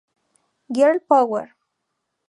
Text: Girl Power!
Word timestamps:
Girl 0.73 0.97
Power! 0.97 1.53